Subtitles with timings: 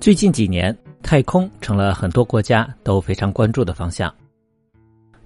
[0.00, 4.14] 最近几年，太空成了很多国家都非常关注的方向。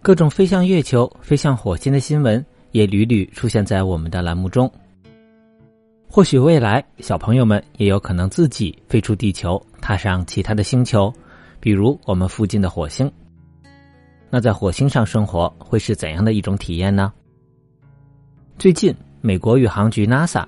[0.01, 4.71] 各种飞向月球、飞向火星的新闻也屡屡出现在我们的栏目中。
[6.08, 11.12] 或许未来小朋友们也有可能自己飞出地球，踏上其他的星球，
[11.61, 13.11] 比如我们附近的火星。
[14.30, 17.12] 那在火星上生活会是怎样的一种体验呢？
[18.59, 20.47] 最近，美国宇航局 NASA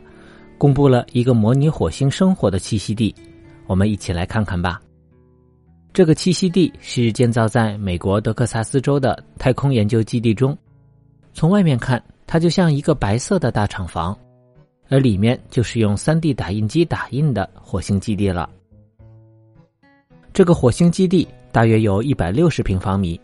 [0.56, 3.14] 公布了一个模拟火星生活的栖息地。
[3.66, 4.80] 我们一起来看看吧。
[5.92, 10.56] 这个栖息地是建造在美国德克萨斯州的太空研究基地中。
[11.32, 14.16] 从外面看，它就像一个白色的大厂房，
[14.88, 18.50] 而里面就是用 3D 打印机打印的火星基地了。
[20.32, 23.20] 这个火星基地大约有一百六十平方米。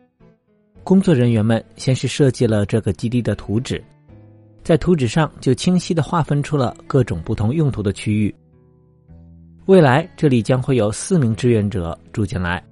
[0.85, 3.83] 工作人员们先是设计了这个基地的图纸，
[4.63, 8.35] 在图纸上就清晰的划分出了各种不同用途的区域。
[9.66, 12.63] 未来这里将会有四名志愿者住进来，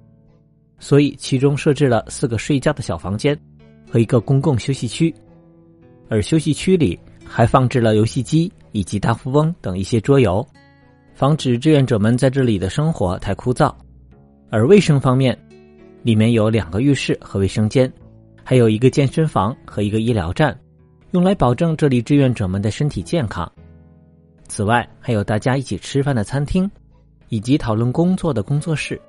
[0.79, 3.37] 所以其中设置了四个睡觉的小房间
[3.89, 5.13] 和一个公共休息区，
[6.09, 10.45] 而休息区里还放置了游戏机以及大富翁等一些桌游，
[11.13, 13.73] 防止志愿者们在这里的生活太枯燥。
[14.49, 15.37] 而卫生方面，
[16.01, 17.91] 里面有两个浴室和卫生间，
[18.43, 20.59] 还有一个健身房和一个医疗站，
[21.11, 23.49] 用来保证这里志愿者们的身体健康。
[24.49, 26.69] 此外，还有大家一起吃饭的餐厅。
[27.31, 28.99] 以及讨论工作的工作室，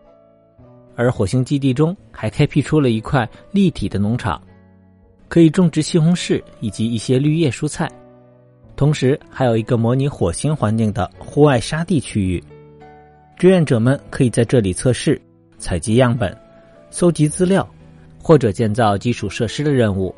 [0.95, 4.39] 而火星基地中还开辟出了一块立体的农场，
[5.27, 7.91] 可以种植西红柿以及一些绿叶蔬菜，
[8.77, 12.45] 同时还有一个模拟火星环境的户外沙地区域，
[13.39, 15.19] 志愿者们可以在这里测试、
[15.57, 16.37] 采集样本、
[16.91, 17.67] 搜集资料，
[18.23, 20.15] 或者建造基础设施的任务。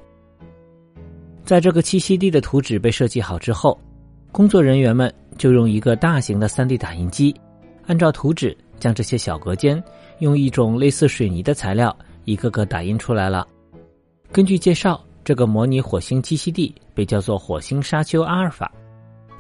[1.45, 3.81] 在这个栖息地的图纸被设计好之后，
[4.33, 7.35] 工作人员们就用一个大型的 3D 打印机。
[7.87, 9.83] 按照图纸，将这些小隔间
[10.21, 11.95] 用一种类似水泥的材料
[12.25, 13.47] 一个个打印出来了。
[14.33, 18.73] 根据介绍，这个模拟火星栖息地被叫做火星沙丘阿尔法。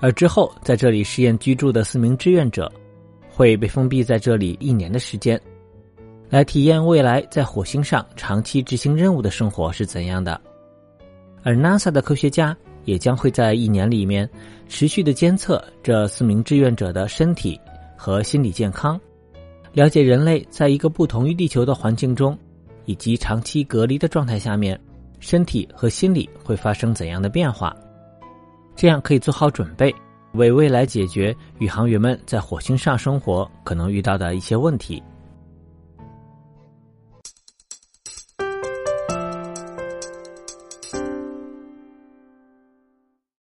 [0.00, 2.70] 而之后在这里试验居住的四名志愿者
[3.30, 5.40] 会被封闭在这里一年的时间，
[6.28, 10.38] 来体验未来在火星上长期执行任务的生活是怎样的。
[11.44, 12.54] 而 NASA 的科学家
[12.84, 14.28] 也将会在一年里面
[14.68, 17.60] 持续的监测这四名志愿者的身体。
[17.94, 19.00] 和心理健康，
[19.72, 22.36] 了解人类在一个不同于地球的环境中，
[22.84, 24.76] 以及长期隔离的状态下面，
[25.20, 27.72] 身体和心理会发生怎样的变化，
[28.74, 29.94] 这样可以做好准备，
[30.32, 35.00] 为未来解决宇航员们在火星上生活可能遇到的一些问题。